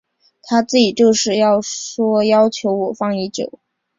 [0.41, 1.33] 他自己就是
[1.85, 3.59] 说要求我方已久。